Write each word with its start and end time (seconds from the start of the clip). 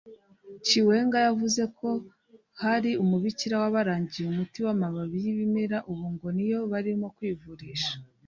Chiwenga 0.65 1.17
yavuze 1.27 1.63
ko 1.77 1.89
hari 2.61 2.91
umubikira 3.03 3.55
wabarangiye 3.61 4.25
umuti 4.27 4.59
w’ 4.65 4.67
amababi 4.73 5.17
y’ 5.23 5.27
ibimera 5.33 5.77
ubu 5.91 6.05
ngo 6.13 6.27
niyo 6.35 6.59
barimo 6.71 7.07
kwivurisha 7.17 7.93